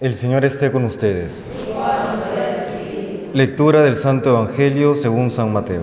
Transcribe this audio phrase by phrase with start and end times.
[0.00, 1.52] El Señor esté con ustedes.
[3.34, 5.82] Lectura del Santo Evangelio según San Mateo.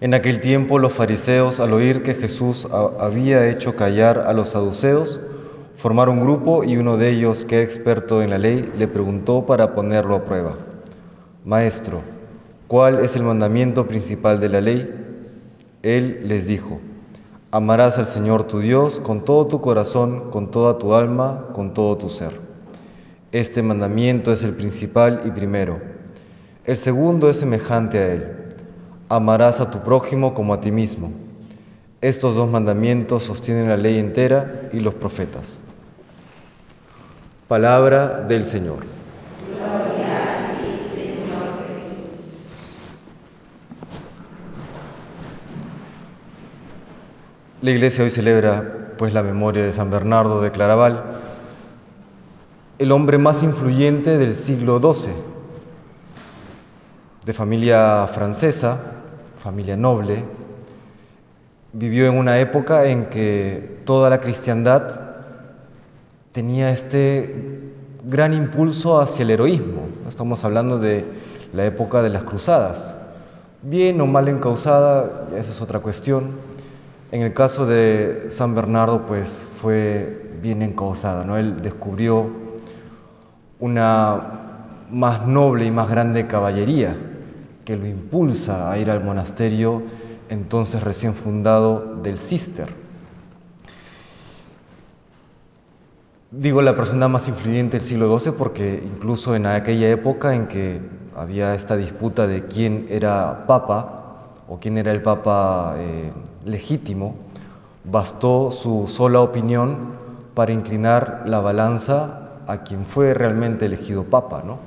[0.00, 2.68] En aquel tiempo los fariseos, al oír que Jesús
[3.00, 5.18] había hecho callar a los saduceos,
[5.74, 9.44] formaron un grupo y uno de ellos, que era experto en la ley, le preguntó
[9.44, 10.56] para ponerlo a prueba.
[11.44, 12.02] Maestro,
[12.68, 14.88] ¿cuál es el mandamiento principal de la ley?
[15.82, 16.78] Él les dijo,
[17.56, 21.96] Amarás al Señor tu Dios con todo tu corazón, con toda tu alma, con todo
[21.96, 22.38] tu ser.
[23.32, 25.80] Este mandamiento es el principal y primero.
[26.66, 28.36] El segundo es semejante a él.
[29.08, 31.10] Amarás a tu prójimo como a ti mismo.
[32.02, 35.58] Estos dos mandamientos sostienen la ley entera y los profetas.
[37.48, 38.80] Palabra del Señor.
[47.66, 51.02] La iglesia hoy celebra pues la memoria de San Bernardo de Claraval,
[52.78, 55.10] el hombre más influyente del siglo XII,
[57.24, 58.78] de familia francesa,
[59.36, 60.22] familia noble,
[61.72, 65.00] vivió en una época en que toda la cristiandad
[66.30, 67.72] tenía este
[68.04, 69.88] gran impulso hacia el heroísmo.
[70.06, 71.04] Estamos hablando de
[71.52, 72.94] la época de las cruzadas.
[73.62, 76.46] Bien o mal encausada, esa es otra cuestión
[77.12, 81.36] en el caso de San Bernardo, pues fue bien encausada, ¿no?
[81.36, 82.30] Él descubrió
[83.60, 86.96] una más noble y más grande caballería
[87.64, 89.82] que lo impulsa a ir al monasterio
[90.28, 92.68] entonces recién fundado del Cister.
[96.30, 100.80] Digo la persona más influyente del siglo XII porque incluso en aquella época en que
[101.14, 104.05] había esta disputa de quién era papa
[104.48, 106.12] o quién era el papa eh,
[106.44, 107.16] legítimo,
[107.84, 109.96] bastó su sola opinión
[110.34, 114.58] para inclinar la balanza a quien fue realmente elegido papa, ¿no?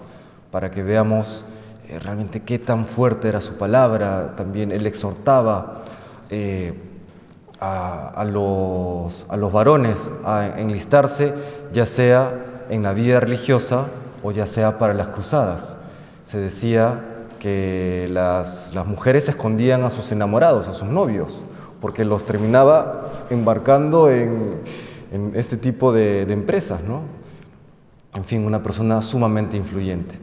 [0.51, 1.45] para que veamos
[1.87, 4.35] eh, realmente qué tan fuerte era su palabra.
[4.35, 5.75] También él exhortaba
[6.29, 6.73] eh,
[7.59, 11.33] a, los, a, los, varones a enlistarse,
[11.73, 12.33] ya sea
[12.69, 13.87] en la vida religiosa
[14.23, 15.75] o ya sea para las cruzadas.
[16.25, 17.03] Se decía
[17.39, 21.43] que las, mujeres escondían a sus enamorados, a sus novios,
[21.81, 24.61] porque los terminaba embarcando en,
[25.33, 27.01] este tipo de, empresas, ¿no?
[28.13, 30.19] En fin, una persona sumamente influyente.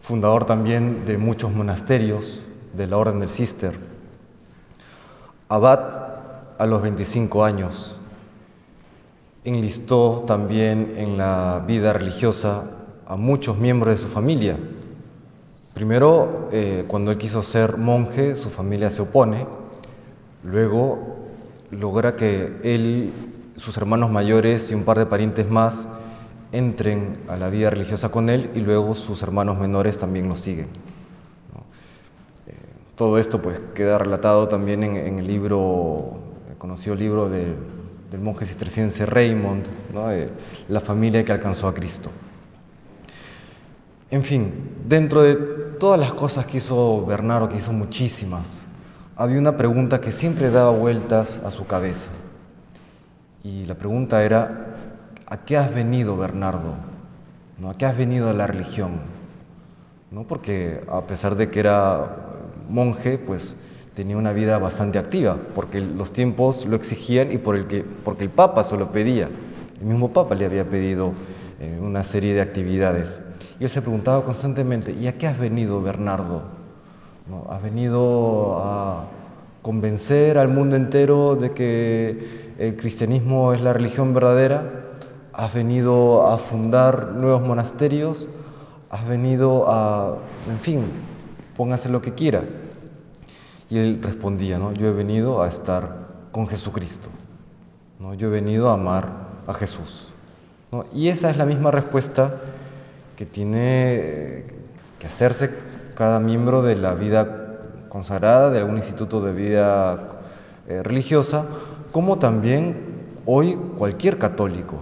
[0.00, 3.78] Fundador también de muchos monasterios de la Orden del Cister.
[5.48, 6.12] Abad
[6.58, 7.98] a los 25 años.
[9.44, 12.64] Enlistó también en la vida religiosa
[13.06, 14.56] a muchos miembros de su familia.
[15.74, 19.46] Primero, eh, cuando él quiso ser monje, su familia se opone,
[20.44, 20.98] Luego
[21.70, 23.12] logra que él,
[23.56, 25.86] sus hermanos mayores y un par de parientes más
[26.50, 30.66] entren a la vida religiosa con él y luego sus hermanos menores también lo siguen.
[32.46, 32.52] Eh,
[32.96, 36.14] todo esto pues queda relatado también en, el libro,
[36.50, 37.56] el conocido libro del
[38.20, 39.68] monje cisterciense Raymond,
[40.68, 42.10] la familia que alcanzó a Cristo.
[44.12, 44.52] En fin,
[44.86, 45.36] dentro de
[45.80, 48.60] todas las cosas que hizo Bernardo, que hizo muchísimas,
[49.16, 52.10] había una pregunta que siempre daba vueltas a su cabeza.
[53.42, 54.66] Y la pregunta era,
[55.26, 56.74] ¿a qué has venido, Bernardo?
[57.56, 57.70] ¿No?
[57.70, 59.00] ¿A qué has venido a la religión?
[60.10, 60.24] ¿No?
[60.24, 62.16] Porque a pesar de que era
[62.68, 63.56] monje, pues
[63.94, 68.24] tenía una vida bastante activa, porque los tiempos lo exigían y por el que, porque
[68.24, 69.30] el Papa se lo pedía.
[69.80, 71.14] El mismo Papa le había pedido
[71.60, 73.22] eh, una serie de actividades.
[73.60, 76.42] Y él se preguntaba constantemente, ¿y a qué has venido, Bernardo?
[77.48, 79.04] Has venido a
[79.62, 84.64] convencer al mundo entero de que el cristianismo es la religión verdadera.
[85.32, 88.28] Has venido a fundar nuevos monasterios.
[88.90, 90.16] Has venido a,
[90.50, 90.84] en fin,
[91.56, 92.42] póngase lo que quiera.
[93.70, 94.72] Y él respondía, ¿no?
[94.72, 97.08] yo he venido a estar con Jesucristo.
[98.00, 98.14] ¿no?
[98.14, 99.08] Yo he venido a amar
[99.46, 100.08] a Jesús.
[100.92, 102.40] Y esa es la misma respuesta
[103.16, 104.44] que tiene
[104.98, 105.50] que hacerse
[105.94, 110.08] cada miembro de la vida consagrada, de algún instituto de vida
[110.68, 111.44] eh, religiosa,
[111.92, 112.76] como también
[113.26, 114.76] hoy cualquier católico,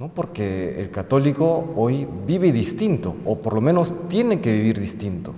[0.00, 0.08] ¿no?
[0.08, 5.32] porque el católico hoy vive distinto, o por lo menos tiene que vivir distinto.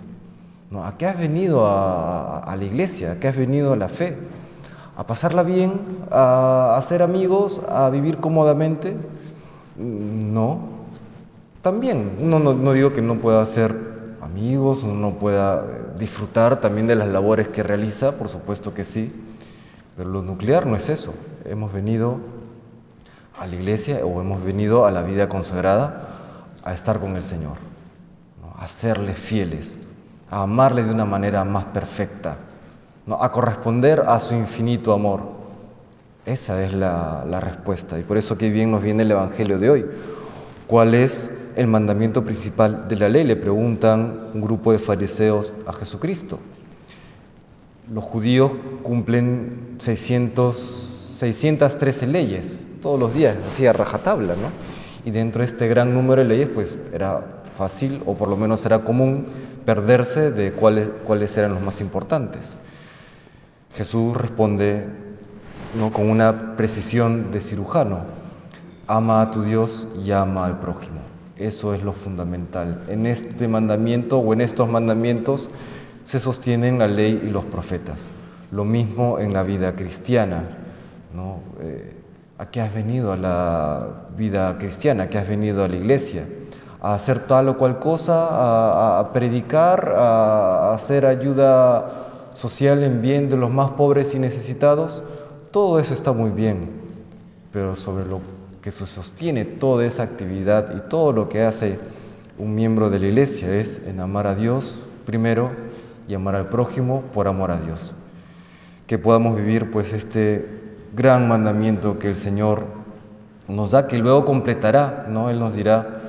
[0.70, 0.84] ¿no?
[0.84, 3.12] ¿A qué has venido a, la iglesia?
[3.12, 4.16] ¿A qué has venido a la fe?
[4.96, 5.72] ¿A pasarla bien?
[6.10, 7.60] ¿A hacer amigos?
[7.68, 8.96] ¿A vivir cómodamente?
[9.76, 10.75] No.
[11.66, 13.76] También, no, no digo que no pueda hacer
[14.20, 19.12] amigos, uno pueda eh, disfrutar también de las labores que realiza, por supuesto que sí,
[19.96, 21.12] pero lo nuclear no es eso.
[21.44, 22.20] Hemos venido
[23.36, 26.06] a la iglesia o hemos venido a la vida consagrada
[26.62, 27.56] a estar con el Señor,
[28.56, 29.74] a serle fieles,
[30.30, 32.36] a amarle de una manera más perfecta,
[33.10, 35.22] a corresponder a su infinito amor.
[36.26, 39.70] Esa es la, la respuesta y por eso que bien nos viene el Evangelio de
[39.70, 39.86] hoy.
[40.68, 43.24] ¿Cuál es el mandamiento principal de la ley?
[43.24, 46.38] Le preguntan un grupo de fariseos a Jesucristo.
[47.92, 54.50] Los judíos cumplen 600, 613 leyes todos los días, así a rajatabla, ¿no?
[55.04, 57.24] Y dentro de este gran número de leyes, pues era
[57.56, 59.26] fácil, o por lo menos era común,
[59.64, 62.56] perderse de cuáles, cuáles eran los más importantes.
[63.74, 64.86] Jesús responde
[65.92, 68.00] con una precisión de cirujano,
[68.86, 71.15] ama a tu Dios y ama al prójimo.
[71.38, 72.84] Eso es lo fundamental.
[72.88, 75.50] En este mandamiento o en estos mandamientos
[76.04, 78.12] se sostienen la ley y los profetas.
[78.50, 80.44] Lo mismo en la vida cristiana.
[81.14, 81.40] ¿no?
[81.60, 81.94] Eh,
[82.38, 83.86] ¿A qué has venido a la
[84.16, 85.04] vida cristiana?
[85.04, 86.24] ¿A qué has venido a la iglesia?
[86.80, 88.98] ¿A hacer tal o cual cosa?
[88.98, 89.94] ¿A, predicar?
[89.96, 95.02] ¿A hacer ayuda social en bien de los más pobres y necesitados?
[95.50, 96.70] Todo eso está muy bien,
[97.52, 98.20] pero sobre lo
[98.66, 101.78] que sostiene toda esa actividad y todo lo que hace
[102.36, 105.52] un miembro de la iglesia es en amar a Dios primero
[106.08, 107.94] y amar al prójimo por amor a Dios.
[108.88, 110.48] Que podamos vivir pues este
[110.96, 112.64] gran mandamiento que el Señor
[113.46, 115.30] nos da, que luego completará, ¿no?
[115.30, 116.00] Él nos dirá,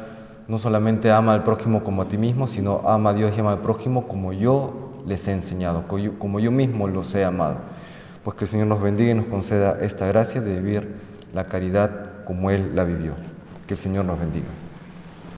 [0.48, 3.51] no solamente ama al prójimo como a ti mismo, sino ama a Dios y ama
[3.51, 5.86] al prójimo como yo les he enseñado,
[6.18, 7.57] como yo mismo los he amado.
[8.24, 10.95] Pues que el Señor nos bendiga y nos conceda esta gracia de vivir
[11.36, 13.13] la caridad como Él la vivió.
[13.65, 14.47] Que el Señor nos bendiga.